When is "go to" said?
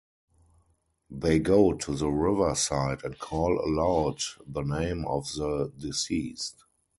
1.37-1.95